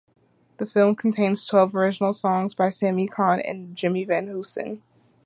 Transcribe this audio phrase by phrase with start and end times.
[0.57, 4.81] The film contains twelve original songs by Sammy Cahn and Jimmy Van Heusen.